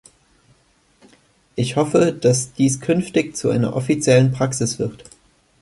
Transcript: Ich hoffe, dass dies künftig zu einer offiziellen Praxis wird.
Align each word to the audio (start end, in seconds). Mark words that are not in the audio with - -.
Ich 1.55 1.75
hoffe, 1.75 2.11
dass 2.11 2.53
dies 2.53 2.81
künftig 2.81 3.37
zu 3.37 3.51
einer 3.51 3.75
offiziellen 3.75 4.31
Praxis 4.31 4.79
wird. 4.79 5.03